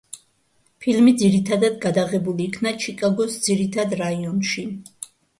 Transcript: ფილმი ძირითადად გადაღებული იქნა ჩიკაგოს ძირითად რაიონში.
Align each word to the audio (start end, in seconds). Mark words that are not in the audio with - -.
ფილმი 0.83 1.11
ძირითადად 1.21 1.75
გადაღებული 1.83 2.47
იქნა 2.51 2.71
ჩიკაგოს 2.85 3.35
ძირითად 3.49 3.93
რაიონში. 4.01 4.65